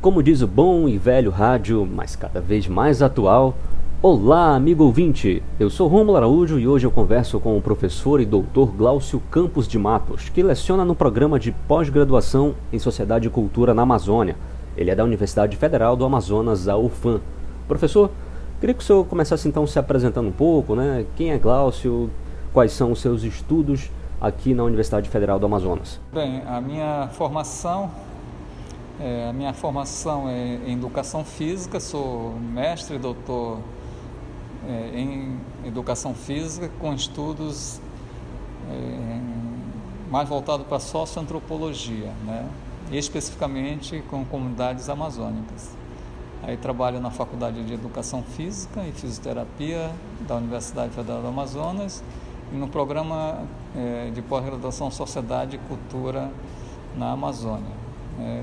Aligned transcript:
Como 0.00 0.22
diz 0.22 0.40
o 0.40 0.46
bom 0.46 0.88
e 0.88 0.96
velho 0.96 1.30
rádio, 1.30 1.86
mas 1.86 2.16
cada 2.16 2.40
vez 2.40 2.66
mais 2.66 3.02
atual, 3.02 3.54
Olá, 4.00 4.54
amigo 4.54 4.84
ouvinte! 4.84 5.42
Eu 5.58 5.68
sou 5.68 5.88
Romulo 5.88 6.16
Araújo 6.16 6.58
e 6.58 6.66
hoje 6.66 6.86
eu 6.86 6.90
converso 6.90 7.38
com 7.38 7.54
o 7.54 7.60
professor 7.60 8.18
e 8.18 8.24
doutor 8.24 8.72
Glaucio 8.72 9.20
Campos 9.30 9.68
de 9.68 9.78
Matos, 9.78 10.30
que 10.30 10.42
leciona 10.42 10.86
no 10.86 10.94
programa 10.94 11.38
de 11.38 11.52
pós-graduação 11.52 12.54
em 12.72 12.78
Sociedade 12.78 13.26
e 13.26 13.30
Cultura 13.30 13.74
na 13.74 13.82
Amazônia. 13.82 14.36
Ele 14.74 14.90
é 14.90 14.94
da 14.94 15.04
Universidade 15.04 15.54
Federal 15.58 15.94
do 15.96 16.06
Amazonas, 16.06 16.66
a 16.66 16.78
UFAM. 16.78 17.20
Professor, 17.68 18.10
queria 18.58 18.72
que 18.72 18.82
o 18.82 18.86
senhor 18.86 19.04
começasse 19.04 19.46
então 19.46 19.66
se 19.66 19.78
apresentando 19.78 20.28
um 20.28 20.32
pouco, 20.32 20.74
né? 20.74 21.04
Quem 21.14 21.30
é 21.30 21.36
Glaucio? 21.36 22.08
Quais 22.54 22.72
são 22.72 22.92
os 22.92 23.02
seus 23.02 23.22
estudos 23.22 23.90
aqui 24.18 24.54
na 24.54 24.64
Universidade 24.64 25.10
Federal 25.10 25.38
do 25.38 25.44
Amazonas? 25.44 26.00
Bem, 26.10 26.42
a 26.46 26.58
minha 26.58 27.08
formação 27.12 27.90
é, 29.00 29.28
a 29.30 29.32
minha 29.32 29.54
formação 29.54 30.28
é 30.28 30.56
em 30.66 30.74
educação 30.74 31.24
física, 31.24 31.80
sou 31.80 32.34
mestre 32.38 32.96
e 32.96 32.98
doutor 32.98 33.58
é, 34.68 35.00
em 35.00 35.40
educação 35.64 36.14
física 36.14 36.70
com 36.78 36.92
estudos 36.92 37.80
é, 38.70 39.20
mais 40.10 40.28
voltados 40.28 40.66
para 40.66 40.78
socioantropologia, 40.78 42.12
né? 42.26 42.46
especificamente 42.92 44.04
com 44.10 44.22
comunidades 44.22 44.90
amazônicas. 44.90 45.74
Aí 46.42 46.58
trabalho 46.58 47.00
na 47.00 47.10
Faculdade 47.10 47.64
de 47.64 47.72
Educação 47.72 48.22
Física 48.22 48.82
e 48.82 48.92
Fisioterapia 48.92 49.90
da 50.28 50.36
Universidade 50.36 50.92
Federal 50.92 51.22
do 51.22 51.28
Amazonas 51.28 52.04
e 52.52 52.56
no 52.56 52.68
programa 52.68 53.44
é, 53.74 54.10
de 54.10 54.20
pós-graduação 54.20 54.90
Sociedade 54.90 55.56
e 55.56 55.58
Cultura 55.60 56.30
na 56.98 57.12
Amazônia 57.12 57.79
é, 58.20 58.42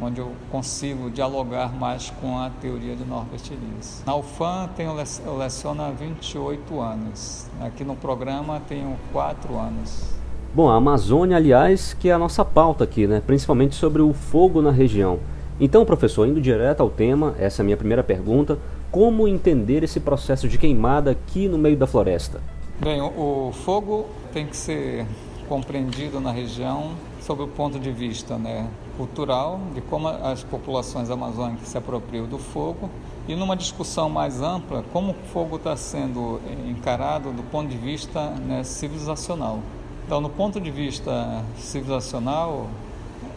onde 0.00 0.20
eu 0.20 0.32
consigo 0.50 1.10
dialogar 1.10 1.72
mais 1.72 2.10
com 2.20 2.38
a 2.38 2.50
teoria 2.60 2.94
de 2.94 3.04
Norbert 3.04 3.42
Elias. 3.50 4.02
Na 4.06 4.14
UFAM 4.14 4.68
tenho, 4.76 4.94
eu 5.24 5.36
leciono 5.36 5.82
há 5.82 5.90
28 5.90 6.80
anos, 6.80 7.46
aqui 7.60 7.84
no 7.84 7.96
programa 7.96 8.60
tenho 8.68 8.96
4 9.12 9.56
anos. 9.58 10.14
Bom, 10.54 10.70
a 10.70 10.76
Amazônia, 10.76 11.36
aliás, 11.36 11.92
que 11.92 12.08
é 12.08 12.12
a 12.12 12.18
nossa 12.18 12.44
pauta 12.44 12.84
aqui, 12.84 13.06
né? 13.06 13.22
principalmente 13.26 13.74
sobre 13.74 14.00
o 14.00 14.12
fogo 14.14 14.62
na 14.62 14.70
região. 14.70 15.18
Então, 15.60 15.84
professor, 15.84 16.26
indo 16.26 16.40
direto 16.40 16.80
ao 16.80 16.90
tema, 16.90 17.34
essa 17.38 17.60
é 17.60 17.62
a 17.62 17.64
minha 17.64 17.76
primeira 17.76 18.04
pergunta, 18.04 18.58
como 18.90 19.26
entender 19.26 19.82
esse 19.82 20.00
processo 20.00 20.48
de 20.48 20.56
queimada 20.56 21.10
aqui 21.10 21.48
no 21.48 21.58
meio 21.58 21.76
da 21.76 21.86
floresta? 21.86 22.40
Bem, 22.80 23.00
o 23.00 23.50
fogo 23.52 24.06
tem 24.32 24.46
que 24.46 24.56
ser 24.56 25.06
compreendido 25.48 26.20
na 26.20 26.30
região 26.30 26.92
sob 27.26 27.42
o 27.42 27.48
ponto 27.48 27.78
de 27.80 27.90
vista 27.90 28.38
né, 28.38 28.68
cultural, 28.96 29.60
de 29.74 29.80
como 29.80 30.06
as 30.06 30.44
populações 30.44 31.10
amazônicas 31.10 31.68
se 31.68 31.76
apropriam 31.76 32.24
do 32.24 32.38
fogo, 32.38 32.88
e 33.26 33.34
numa 33.34 33.56
discussão 33.56 34.08
mais 34.08 34.40
ampla, 34.40 34.84
como 34.92 35.10
o 35.10 35.14
fogo 35.32 35.56
está 35.56 35.76
sendo 35.76 36.40
encarado 36.68 37.32
do 37.32 37.42
ponto 37.42 37.68
de 37.68 37.76
vista 37.76 38.30
né, 38.30 38.62
civilizacional. 38.62 39.58
Então, 40.06 40.20
no 40.20 40.30
ponto 40.30 40.60
de 40.60 40.70
vista 40.70 41.42
civilizacional, 41.58 42.68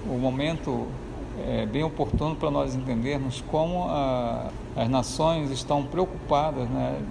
o 0.05 0.19
momento 0.19 0.85
é 1.47 1.65
bem 1.65 1.83
oportuno 1.83 2.35
para 2.35 2.51
nós 2.51 2.75
entendermos 2.75 3.43
como 3.49 3.85
a, 3.89 4.51
as 4.75 4.87
nações 4.87 5.49
estão 5.49 5.83
preocupadas 5.83 6.69
né, 6.69 7.01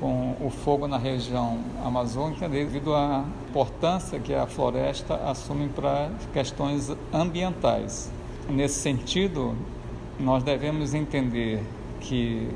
com 0.00 0.34
o 0.40 0.48
fogo 0.48 0.88
na 0.88 0.96
região 0.96 1.58
amazônica 1.84 2.48
devido 2.48 2.94
à 2.94 3.24
importância 3.50 4.18
que 4.18 4.34
a 4.34 4.46
floresta 4.46 5.14
assume 5.16 5.68
para 5.68 6.10
questões 6.32 6.90
ambientais. 7.12 8.10
Nesse 8.48 8.80
sentido, 8.80 9.54
nós 10.18 10.42
devemos 10.42 10.94
entender 10.94 11.62
que 12.00 12.48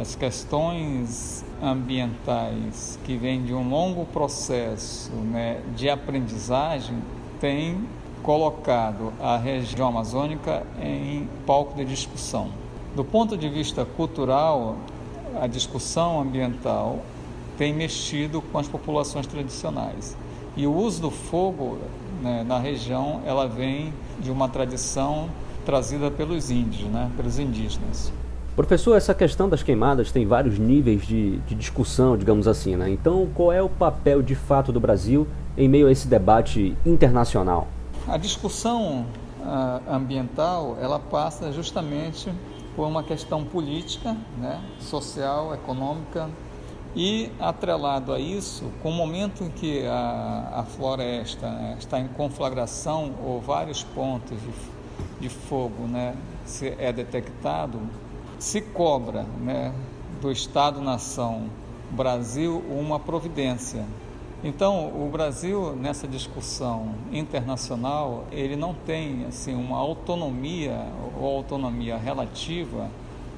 as 0.00 0.14
questões 0.14 1.44
ambientais 1.62 2.98
que 3.04 3.16
vêm 3.16 3.42
de 3.42 3.52
um 3.52 3.68
longo 3.68 4.06
processo 4.06 5.10
né, 5.12 5.60
de 5.76 5.90
aprendizagem 5.90 6.96
têm 7.40 7.84
colocado 8.22 9.12
a 9.20 9.36
região 9.36 9.88
amazônica 9.88 10.64
em 10.80 11.28
palco 11.44 11.76
de 11.76 11.84
discussão. 11.84 12.50
Do 12.94 13.04
ponto 13.04 13.36
de 13.36 13.48
vista 13.48 13.84
cultural, 13.84 14.76
a 15.40 15.46
discussão 15.46 16.20
ambiental 16.20 17.00
tem 17.56 17.72
mexido 17.72 18.42
com 18.42 18.58
as 18.58 18.68
populações 18.68 19.26
tradicionais. 19.26 20.16
E 20.56 20.66
o 20.66 20.74
uso 20.74 21.02
do 21.02 21.10
fogo 21.10 21.78
né, 22.22 22.44
na 22.46 22.58
região, 22.58 23.20
ela 23.24 23.46
vem 23.46 23.92
de 24.20 24.30
uma 24.30 24.48
tradição 24.48 25.28
trazida 25.64 26.10
pelos 26.10 26.50
índios, 26.50 26.88
né, 26.88 27.10
pelos 27.16 27.38
indígenas. 27.38 28.12
Professor, 28.54 28.96
essa 28.96 29.14
questão 29.14 29.48
das 29.48 29.62
queimadas 29.62 30.12
tem 30.12 30.26
vários 30.26 30.58
níveis 30.58 31.06
de, 31.06 31.38
de 31.38 31.54
discussão, 31.54 32.18
digamos 32.18 32.46
assim, 32.46 32.76
né? 32.76 32.90
Então, 32.90 33.26
qual 33.34 33.50
é 33.50 33.62
o 33.62 33.68
papel 33.68 34.20
de 34.20 34.34
fato 34.34 34.70
do 34.70 34.78
Brasil 34.78 35.26
em 35.56 35.66
meio 35.66 35.86
a 35.86 35.92
esse 35.92 36.06
debate 36.06 36.76
internacional? 36.84 37.66
A 38.06 38.18
discussão 38.18 39.06
uh, 39.40 39.90
ambiental, 39.90 40.76
ela 40.82 40.98
passa 40.98 41.50
justamente 41.50 42.30
por 42.74 42.86
uma 42.86 43.02
questão 43.02 43.44
política, 43.44 44.16
né, 44.38 44.60
social, 44.80 45.54
econômica 45.54 46.30
e 46.94 47.30
atrelado 47.40 48.12
a 48.12 48.18
isso, 48.18 48.70
com 48.82 48.90
o 48.90 48.92
momento 48.92 49.44
em 49.44 49.50
que 49.50 49.86
a, 49.86 50.52
a 50.56 50.62
floresta 50.64 51.50
né, 51.50 51.76
está 51.78 51.98
em 51.98 52.08
conflagração 52.08 53.12
ou 53.24 53.40
vários 53.40 53.82
pontos 53.82 54.38
de, 54.40 54.50
de 55.20 55.28
fogo 55.28 55.86
né, 55.86 56.14
se 56.44 56.74
é 56.78 56.92
detectado, 56.92 57.80
se 58.38 58.60
cobra 58.60 59.22
né, 59.40 59.72
do 60.20 60.30
Estado-nação 60.30 61.48
Brasil 61.90 62.62
uma 62.70 62.98
providência 62.98 63.84
então, 64.44 64.88
o 64.88 65.08
Brasil 65.08 65.76
nessa 65.76 66.08
discussão 66.08 66.94
internacional, 67.12 68.24
ele 68.32 68.56
não 68.56 68.74
tem 68.74 69.24
assim 69.26 69.54
uma 69.54 69.78
autonomia 69.78 70.84
ou 71.16 71.36
autonomia 71.36 71.96
relativa 71.96 72.90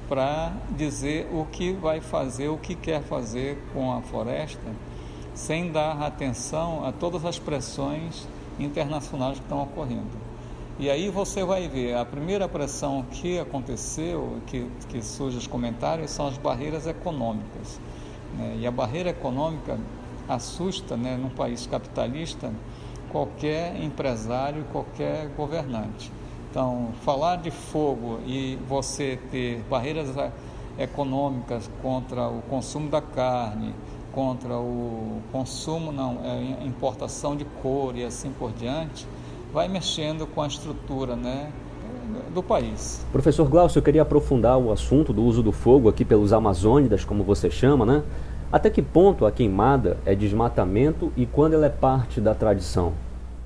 para 0.09 0.51
dizer 0.71 1.27
o 1.31 1.45
que 1.45 1.73
vai 1.73 2.01
fazer, 2.01 2.49
o 2.49 2.57
que 2.57 2.73
quer 2.73 3.03
fazer 3.03 3.61
com 3.71 3.91
a 3.91 4.01
floresta, 4.01 4.71
sem 5.35 5.71
dar 5.71 6.01
atenção 6.01 6.83
a 6.83 6.91
todas 6.91 7.23
as 7.23 7.37
pressões 7.37 8.27
internacionais 8.59 9.37
que 9.37 9.43
estão 9.43 9.61
ocorrendo. 9.61 10.25
E 10.79 10.89
aí 10.89 11.09
você 11.09 11.43
vai 11.43 11.67
ver, 11.67 11.95
a 11.95 12.03
primeira 12.03 12.49
pressão 12.49 13.05
que 13.11 13.37
aconteceu, 13.37 14.39
que, 14.47 14.67
que 14.89 15.03
surge 15.03 15.37
os 15.37 15.45
comentários, 15.45 16.09
são 16.09 16.27
as 16.27 16.37
barreiras 16.37 16.87
econômicas. 16.87 17.79
Né? 18.37 18.57
E 18.61 18.67
a 18.67 18.71
barreira 18.71 19.11
econômica 19.11 19.79
assusta, 20.27 20.95
né, 20.97 21.17
num 21.17 21.29
país 21.29 21.67
capitalista, 21.67 22.51
qualquer 23.11 23.81
empresário, 23.81 24.65
qualquer 24.71 25.29
governante. 25.37 26.11
Então, 26.49 26.89
falar 27.03 27.37
de 27.37 27.51
fogo 27.51 28.19
e 28.25 28.57
você 28.67 29.19
ter 29.29 29.61
barreiras 29.69 30.09
econômicas 30.77 31.69
contra 31.81 32.27
o 32.27 32.41
consumo 32.43 32.89
da 32.89 33.01
carne, 33.01 33.73
contra 34.11 34.57
o 34.57 35.21
consumo, 35.31 35.91
não, 35.91 36.19
é, 36.23 36.65
importação 36.65 37.35
de 37.35 37.45
couro 37.61 37.97
e 37.97 38.03
assim 38.05 38.31
por 38.31 38.51
diante, 38.53 39.05
vai 39.53 39.67
mexendo 39.67 40.25
com 40.25 40.41
a 40.41 40.47
estrutura, 40.47 41.15
né, 41.15 41.51
do 42.33 42.43
país. 42.43 43.05
Professor 43.11 43.47
Glaucio, 43.47 43.79
eu 43.79 43.83
queria 43.83 44.01
aprofundar 44.01 44.57
o 44.57 44.71
assunto 44.71 45.11
do 45.13 45.23
uso 45.23 45.41
do 45.41 45.51
fogo 45.51 45.89
aqui 45.89 46.03
pelos 46.05 46.33
amazônidas, 46.33 47.03
como 47.03 47.23
você 47.23 47.49
chama, 47.49 47.85
né? 47.85 48.03
Até 48.55 48.69
que 48.69 48.81
ponto 48.81 49.25
a 49.25 49.33
queimada 49.33 49.97
é 50.05 50.15
desmatamento 50.15 51.11
e 51.17 51.25
quando 51.25 51.55
ela 51.55 51.65
é 51.65 51.69
parte 51.69 52.21
da 52.21 52.33
tradição? 52.33 52.93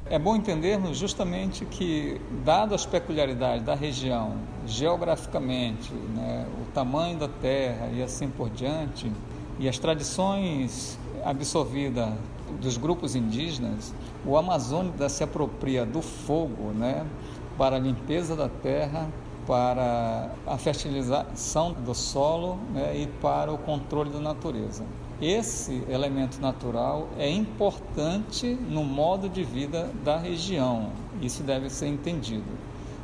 É 0.08 0.20
bom 0.20 0.36
entendermos 0.36 0.96
justamente 1.00 1.66
que, 1.66 2.22
dado 2.46 2.76
as 2.76 2.86
peculiaridades 2.86 3.66
da 3.66 3.74
região, 3.74 4.34
geograficamente, 4.68 5.92
né, 5.92 6.46
o 6.62 6.72
tamanho 6.74 7.18
da 7.18 7.28
terra 7.28 7.90
e 7.92 8.04
assim 8.04 8.30
por 8.30 8.52
diante, 8.52 9.12
e 9.58 9.68
as 9.68 9.80
tradições 9.80 11.00
absorvidas 11.26 12.14
dos 12.62 12.78
grupos 12.78 13.16
indígenas, 13.16 13.92
o 14.24 14.38
Amazônia 14.38 15.10
se 15.10 15.24
apropria 15.24 15.88
do 15.88 16.04
fogo 16.04 16.72
né, 16.72 17.04
para 17.58 17.78
a 17.78 17.80
limpeza 17.80 18.36
da 18.36 18.48
terra, 18.48 19.08
para 19.50 20.30
a 20.46 20.60
fertilização 20.60 21.74
do 21.74 21.96
solo 21.96 22.60
né, 22.72 22.96
e 22.96 23.08
para 23.20 23.52
o 23.52 23.58
controle 23.58 24.12
da 24.12 24.20
natureza. 24.20 24.86
Esse 25.20 25.84
elemento 25.90 26.40
natural 26.40 27.08
é 27.18 27.28
importante 27.28 28.54
no 28.70 28.84
modo 28.84 29.28
de 29.28 29.44
vida 29.44 29.90
da 30.06 30.20
região, 30.20 30.92
isso 31.20 31.42
deve 31.42 31.68
ser 31.72 31.88
entendido. 31.88 32.46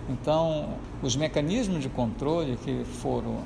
Então, 0.07 0.69
os 1.01 1.15
mecanismos 1.15 1.81
de 1.81 1.89
controle 1.89 2.59
que 2.63 2.83
foram 2.83 3.39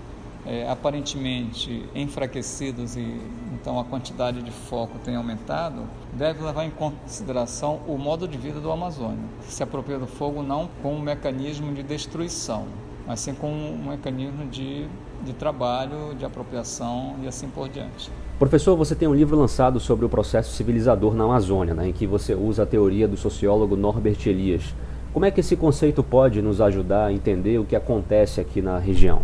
é, 0.46 0.70
aparentemente 0.70 1.86
enfraquecidos 1.96 2.98
e 2.98 3.22
então 3.54 3.80
a 3.80 3.86
quantidade 3.86 4.42
de 4.42 4.52
foco 4.52 5.00
tem 5.06 5.16
aumentado, 5.16 5.84
deve 6.14 6.44
levar 6.44 6.66
em 6.66 6.70
consideração 6.70 7.80
o 7.88 7.98
modo 7.98 8.28
de 8.28 8.38
vida 8.38 8.60
do 8.60 8.70
Amazônia, 8.74 9.24
que 9.46 9.54
se 9.54 9.64
apropria 9.64 9.98
do 9.98 10.08
fogo 10.08 10.44
não 10.44 10.70
como 10.82 10.96
um 10.96 11.02
mecanismo 11.02 11.74
de 11.74 11.82
destruição, 11.82 12.68
mas 13.10 13.22
sim 13.22 13.34
como 13.34 13.56
um 13.56 13.90
mecanismo 13.90 14.46
de, 14.46 14.86
de 15.26 15.34
trabalho, 15.34 16.14
de 16.14 16.24
apropriação 16.24 17.16
e 17.24 17.28
assim 17.28 17.50
por 17.50 17.68
diante. 17.68 18.12
Professor, 18.38 18.78
você 18.78 18.94
tem 18.94 19.08
um 19.08 19.16
livro 19.16 19.36
lançado 19.36 19.80
sobre 19.80 20.06
o 20.06 20.10
processo 20.10 20.54
civilizador 20.54 21.16
na 21.16 21.24
Amazônia, 21.24 21.74
né, 21.74 21.88
em 21.88 21.92
que 21.92 22.06
você 22.06 22.36
usa 22.36 22.62
a 22.62 22.66
teoria 22.68 23.08
do 23.08 23.18
sociólogo 23.18 23.76
Norbert 23.76 24.20
Elias. 24.28 24.76
Como 25.12 25.26
é 25.26 25.32
que 25.32 25.40
esse 25.40 25.56
conceito 25.56 26.04
pode 26.04 26.40
nos 26.40 26.62
ajudar 26.62 27.06
a 27.08 27.12
entender 27.12 27.58
o 27.58 27.66
que 27.66 27.76
acontece 27.76 28.40
aqui 28.40 28.62
na 28.62 28.78
região? 28.78 29.24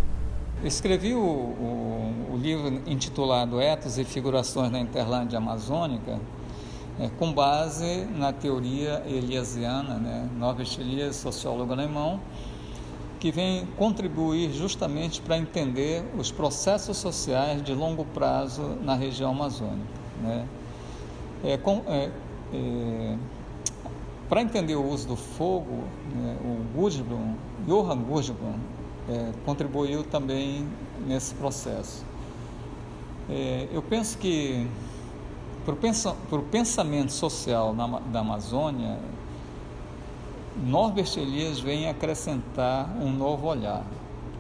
Escrevi 0.64 1.14
o, 1.14 1.20
o, 1.20 2.34
o 2.34 2.38
livro 2.38 2.82
intitulado 2.88 3.62
Etos 3.62 4.00
e 4.00 4.04
Figurações 4.04 4.72
na 4.72 4.80
Interlândia 4.80 5.38
Amazônica 5.38 6.20
é, 7.00 7.08
com 7.20 7.32
base 7.32 8.08
na 8.18 8.34
teoria 8.34 9.04
eliasiana, 9.06 9.94
né, 10.00 10.28
Norbert 10.40 10.76
Elias, 10.80 11.18
sociólogo 11.18 11.72
alemão, 11.72 12.20
que 13.25 13.31
vem 13.31 13.66
contribuir 13.75 14.54
justamente 14.54 15.19
para 15.19 15.36
entender 15.36 16.06
os 16.16 16.31
processos 16.31 16.95
sociais 16.98 17.63
de 17.63 17.74
longo 17.74 18.06
prazo 18.06 18.77
na 18.83 18.94
região 18.94 19.31
amazônica. 19.31 20.00
Né. 20.22 20.48
É, 21.44 21.54
é, 21.88 22.12
é, 22.54 23.18
para 24.30 24.44
entender 24.44 24.75
o 24.75 24.88
uso 24.88 25.07
do 25.07 25.16
fogo, 25.16 25.86
né, 26.13 26.38
o 26.39 26.77
Gudbrun, 26.80 27.33
Johann 27.66 28.04
Gudbrun, 28.04 28.60
é, 29.10 29.31
contribuiu 29.44 30.04
também 30.04 30.68
nesse 31.07 31.33
processo. 31.33 32.06
É, 33.27 33.68
eu 33.74 33.81
penso 33.81 34.19
que 34.19 34.68
para 35.66 35.74
o 36.38 36.44
pensamento 36.44 37.12
social 37.12 37.74
na, 37.74 37.88
da 38.01 38.19
Amazônia, 38.19 39.00
Norbert 40.63 41.18
Elias 41.18 41.60
vem 41.60 41.90
acrescentar 41.90 42.90
um 43.02 43.12
novo 43.12 43.48
olhar. 43.48 43.84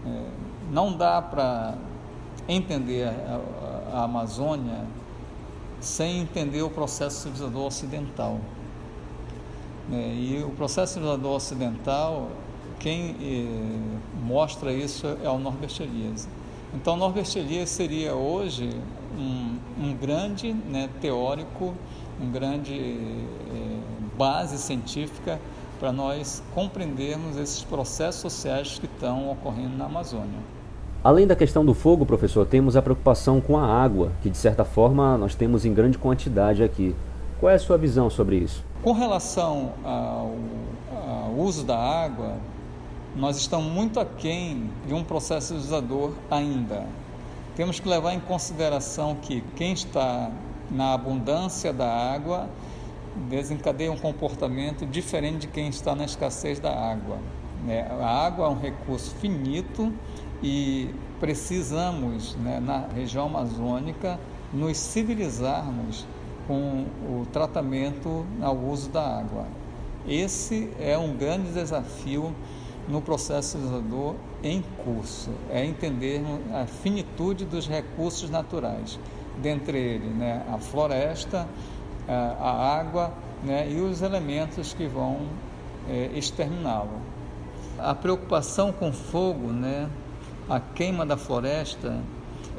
É, 0.05 0.29
não 0.71 0.95
dá 0.95 1.21
para 1.21 1.75
entender 2.47 3.07
a, 3.07 3.97
a, 3.97 4.03
Amazônia 4.03 4.85
sem 5.81 6.21
entender 6.21 6.61
o 6.61 6.69
processo 6.69 7.23
civilizador 7.23 7.65
ocidental. 7.65 8.39
É, 9.91 10.13
e 10.15 10.43
o 10.43 10.51
processo 10.51 10.93
civilizador 10.93 11.33
ocidental, 11.33 12.29
quem 12.79 13.15
é, 13.21 14.25
mostra 14.25 14.71
isso 14.71 15.05
é 15.21 15.29
o 15.29 15.37
Norbert 15.37 15.81
Elias. 15.81 16.29
Então, 16.73 16.95
Norbert 16.95 17.27
Elias 17.35 17.69
seria 17.69 18.15
hoje 18.15 18.69
um, 19.17 19.57
um 19.79 19.93
grande 19.93 20.53
né, 20.53 20.89
teórico, 21.01 21.73
um 22.21 22.31
grande 22.31 22.73
é, 22.73 24.17
base 24.17 24.57
científica 24.57 25.39
para 25.85 25.93
nós 25.93 26.41
compreendermos 26.55 27.37
esses 27.37 27.61
processos 27.61 28.19
sociais 28.19 28.79
que 28.79 28.87
estão 28.87 29.29
ocorrendo 29.29 29.77
na 29.77 29.85
Amazônia. 29.85 30.39
Além 31.03 31.27
da 31.27 31.35
questão 31.35 31.63
do 31.63 31.75
fogo, 31.75 32.07
professor, 32.07 32.43
temos 32.47 32.75
a 32.75 32.81
preocupação 32.81 33.39
com 33.39 33.55
a 33.55 33.67
água, 33.67 34.11
que 34.23 34.29
de 34.31 34.35
certa 34.35 34.65
forma 34.65 35.15
nós 35.15 35.35
temos 35.35 35.63
em 35.63 35.75
grande 35.75 35.99
quantidade 35.99 36.63
aqui. 36.63 36.95
Qual 37.39 37.51
é 37.51 37.53
a 37.53 37.59
sua 37.59 37.77
visão 37.77 38.09
sobre 38.09 38.37
isso? 38.37 38.65
Com 38.81 38.93
relação 38.93 39.73
ao, 39.83 40.33
ao 40.91 41.33
uso 41.37 41.63
da 41.63 41.77
água, 41.77 42.33
nós 43.15 43.37
estamos 43.37 43.71
muito 43.71 43.99
aquém 43.99 44.67
de 44.87 44.93
um 44.95 45.03
processo 45.03 45.49
civilizador 45.49 46.13
ainda. 46.31 46.83
Temos 47.55 47.79
que 47.79 47.87
levar 47.87 48.15
em 48.15 48.19
consideração 48.19 49.17
que 49.21 49.43
quem 49.55 49.73
está 49.73 50.31
na 50.71 50.95
abundância 50.95 51.71
da 51.71 51.87
água 51.87 52.49
desencadeia 53.29 53.91
um 53.91 53.97
comportamento 53.97 54.85
diferente 54.85 55.41
de 55.41 55.47
quem 55.47 55.69
está 55.69 55.95
na 55.95 56.05
escassez 56.05 56.59
da 56.59 56.71
água. 56.71 57.17
Né? 57.63 57.87
A 57.99 58.25
água 58.25 58.47
é 58.47 58.49
um 58.49 58.59
recurso 58.59 59.15
finito 59.15 59.91
e 60.43 60.89
precisamos, 61.19 62.35
né, 62.35 62.59
na 62.59 62.87
região 62.87 63.25
amazônica, 63.25 64.19
nos 64.53 64.77
civilizarmos 64.77 66.05
com 66.47 66.85
o 67.07 67.25
tratamento 67.31 68.25
ao 68.41 68.55
uso 68.55 68.89
da 68.89 69.19
água. 69.19 69.45
Esse 70.07 70.69
é 70.79 70.97
um 70.97 71.15
grande 71.15 71.51
desafio 71.51 72.35
no 72.87 73.01
processo 73.01 73.57
civilizador 73.57 74.15
em 74.43 74.63
curso, 74.83 75.31
é 75.49 75.65
entender 75.65 76.21
a 76.53 76.67
finitude 76.67 77.45
dos 77.45 77.67
recursos 77.67 78.29
naturais, 78.29 78.99
dentre 79.41 79.77
eles 79.77 80.15
né, 80.15 80.45
a 80.53 80.59
floresta, 80.59 81.47
a 82.07 82.79
água 82.79 83.11
né, 83.43 83.69
e 83.69 83.79
os 83.79 84.01
elementos 84.01 84.73
que 84.73 84.87
vão 84.87 85.21
é, 85.87 86.11
exterminá-lo. 86.15 87.01
A 87.77 87.93
preocupação 87.93 88.71
com 88.71 88.91
fogo, 88.91 89.51
né, 89.51 89.89
a 90.49 90.59
queima 90.59 91.05
da 91.05 91.17
floresta, 91.17 91.97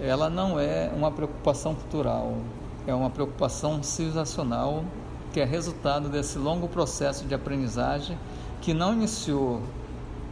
ela 0.01 0.29
não 0.29 0.61
é 0.61 0.91
uma 0.95 1.11
preocupação 1.11 1.75
cultural, 1.75 2.35
é 2.87 2.95
uma 2.95 3.11
preocupação 3.11 3.83
civilizacional 3.83 4.85
que 5.33 5.41
é 5.41 5.45
resultado 5.45 6.09
desse 6.09 6.39
longo 6.39 6.69
processo 6.69 7.27
de 7.27 7.35
aprendizagem 7.35 8.19
que 8.61 8.73
não 8.73 8.93
iniciou 8.93 9.61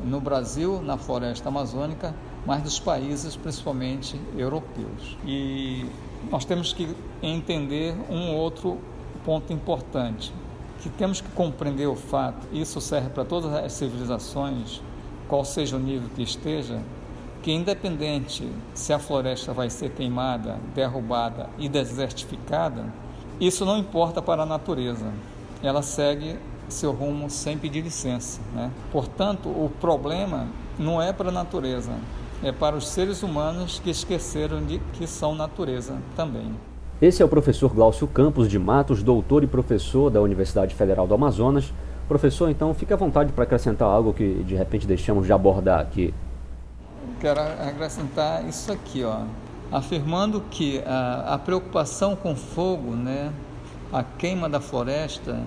no 0.02 0.20
Brasil, 0.20 0.80
na 0.82 0.96
floresta 0.96 1.48
amazônica, 1.48 2.14
mas 2.46 2.62
dos 2.62 2.78
países 2.78 3.36
principalmente 3.36 4.20
europeus. 4.36 5.16
E 5.24 5.86
nós 6.30 6.44
temos 6.44 6.72
que 6.72 6.94
entender 7.22 7.94
um 8.10 8.34
outro 8.34 8.78
ponto 9.24 9.52
importante, 9.52 10.32
que 10.80 10.88
temos 10.90 11.20
que 11.20 11.28
compreender 11.30 11.86
o 11.86 11.96
fato, 11.96 12.46
isso 12.52 12.80
serve 12.80 13.08
para 13.10 13.24
todas 13.24 13.52
as 13.54 13.72
civilizações, 13.72 14.82
qual 15.28 15.44
seja 15.44 15.76
o 15.76 15.80
nível 15.80 16.08
que 16.14 16.22
esteja, 16.22 16.80
que 17.42 17.52
independente 17.52 18.48
se 18.74 18.92
a 18.92 18.98
floresta 18.98 19.52
vai 19.52 19.70
ser 19.70 19.90
queimada, 19.90 20.58
derrubada 20.74 21.48
e 21.58 21.68
desertificada, 21.68 22.84
isso 23.40 23.64
não 23.64 23.76
importa 23.78 24.22
para 24.22 24.44
a 24.44 24.46
natureza. 24.46 25.12
Ela 25.62 25.82
segue 25.82 26.38
seu 26.68 26.92
rumo 26.92 27.28
sem 27.28 27.58
pedir 27.58 27.82
licença. 27.82 28.40
Né? 28.54 28.70
Portanto, 28.92 29.48
o 29.48 29.70
problema 29.80 30.48
não 30.78 31.00
é 31.00 31.12
para 31.12 31.28
a 31.28 31.32
natureza, 31.32 31.92
é 32.42 32.52
para 32.52 32.76
os 32.76 32.88
seres 32.88 33.22
humanos 33.22 33.80
que 33.82 33.90
esqueceram 33.90 34.64
de 34.64 34.78
que 34.94 35.06
são 35.06 35.34
natureza 35.34 35.98
também. 36.16 36.54
Esse 37.04 37.20
é 37.20 37.24
o 37.26 37.28
professor 37.28 37.70
Glaucio 37.74 38.06
Campos 38.06 38.48
de 38.48 38.58
Matos, 38.58 39.02
doutor 39.02 39.44
e 39.44 39.46
professor 39.46 40.08
da 40.08 40.22
Universidade 40.22 40.74
Federal 40.74 41.06
do 41.06 41.12
Amazonas. 41.12 41.70
Professor, 42.08 42.48
então 42.48 42.72
fique 42.72 42.94
à 42.94 42.96
vontade 42.96 43.30
para 43.30 43.44
acrescentar 43.44 43.86
algo 43.86 44.14
que 44.14 44.42
de 44.42 44.54
repente 44.54 44.86
deixamos 44.86 45.26
de 45.26 45.32
abordar 45.34 45.80
aqui. 45.80 46.14
Quero 47.20 47.42
acrescentar 47.42 48.48
isso 48.48 48.72
aqui, 48.72 49.04
ó, 49.04 49.18
afirmando 49.70 50.40
que 50.50 50.82
a, 50.86 51.34
a 51.34 51.38
preocupação 51.38 52.16
com 52.16 52.34
fogo, 52.34 52.92
né, 52.92 53.30
a 53.92 54.02
queima 54.02 54.48
da 54.48 54.58
floresta, 54.58 55.42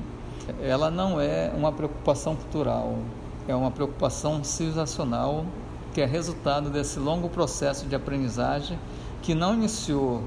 ela 0.62 0.92
não 0.92 1.20
é 1.20 1.52
uma 1.58 1.72
preocupação 1.72 2.36
cultural, 2.36 3.00
é 3.48 3.56
uma 3.56 3.72
preocupação 3.72 4.44
civilizacional 4.44 5.44
que 5.92 6.02
é 6.02 6.06
resultado 6.06 6.70
desse 6.70 7.00
longo 7.00 7.28
processo 7.28 7.88
de 7.88 7.96
aprendizagem 7.96 8.78
que 9.24 9.34
não 9.34 9.56
iniciou 9.56 10.22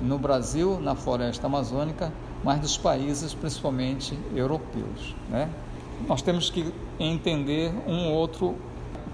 no 0.00 0.18
Brasil, 0.18 0.80
na 0.80 0.94
floresta 0.94 1.46
amazônica, 1.46 2.12
mas 2.44 2.60
dos 2.60 2.76
países 2.76 3.34
principalmente 3.34 4.18
europeus. 4.34 5.14
Né? 5.28 5.48
Nós 6.08 6.22
temos 6.22 6.50
que 6.50 6.72
entender 6.98 7.72
um 7.86 8.10
outro 8.12 8.56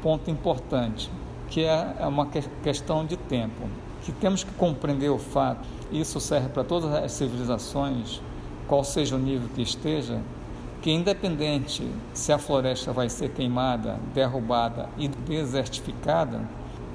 ponto 0.03 0.31
importante, 0.31 1.11
que 1.49 1.65
é 1.65 2.07
uma 2.07 2.27
questão 2.63 3.05
de 3.05 3.17
tempo, 3.17 3.69
que 4.03 4.13
temos 4.13 4.45
que 4.45 4.53
compreender 4.53 5.11
o 5.11 5.19
fato, 5.19 5.67
isso 5.91 6.21
serve 6.21 6.49
para 6.49 6.65
todas 6.65 6.93
as 6.93 7.13
civilizações, 7.13 8.21
qual 8.67 8.85
seja 8.85 9.17
o 9.17 9.19
nível 9.19 9.49
que 9.55 9.63
esteja, 9.63 10.21
que 10.81 10.91
independente 10.91 11.87
se 12.15 12.33
a 12.33 12.39
floresta 12.39 12.93
vai 12.93 13.09
ser 13.09 13.31
queimada, 13.31 13.99
derrubada 14.15 14.89
e 14.97 15.09
desertificada, 15.09 16.49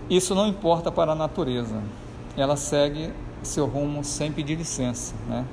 isso 0.10 0.34
não 0.36 0.48
importa 0.48 0.92
para 0.92 1.12
a 1.12 1.16
natureza. 1.16 1.82
Ela 2.36 2.56
segue 2.56 3.12
seu 3.48 3.66
rumo 3.66 4.04
sem 4.04 4.32
pedir 4.32 4.56
licença, 4.56 5.14
né? 5.28 5.46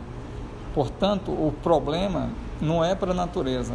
Portanto, 0.75 1.31
o 1.31 1.53
problema 1.63 2.31
não 2.61 2.85
é 2.85 2.95
para 2.95 3.11
a 3.11 3.15
natureza, 3.15 3.75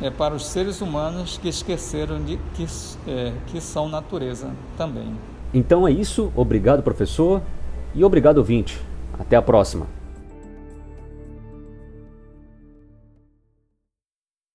é 0.00 0.10
para 0.10 0.34
os 0.34 0.46
seres 0.46 0.80
humanos 0.80 1.38
que 1.38 1.48
esqueceram 1.48 2.22
de 2.22 2.38
que, 2.54 2.66
é, 3.08 3.32
que 3.46 3.60
são 3.60 3.88
natureza 3.88 4.50
também. 4.76 5.12
Então 5.52 5.86
é 5.86 5.90
isso. 5.90 6.30
Obrigado, 6.36 6.82
professor, 6.82 7.42
e 7.94 8.04
obrigado, 8.04 8.38
ouvinte. 8.38 8.80
Até 9.18 9.36
a 9.36 9.42
próxima. 9.42 9.86